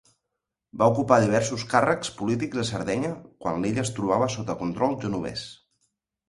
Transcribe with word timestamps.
Va 0.81 0.85
ocupar 0.93 1.19
diversos 1.23 1.65
càrrecs 1.73 2.09
polítics 2.21 2.57
a 2.63 2.65
Sardenya 2.69 3.11
quan 3.45 3.61
l'illa 3.67 3.85
es 3.85 3.93
trobava 3.99 4.31
sota 4.39 4.57
control 4.63 4.99
genovès. 5.05 5.47